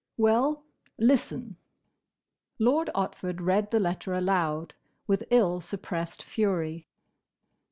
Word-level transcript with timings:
"Well, 0.17 0.63
listen." 0.97 1.57
Lord 2.57 2.89
Otford 2.95 3.37
read 3.39 3.69
the 3.69 3.79
letter 3.79 4.15
aloud, 4.15 4.73
with 5.05 5.23
ill 5.29 5.61
suppressed 5.61 6.23
fury. 6.23 6.87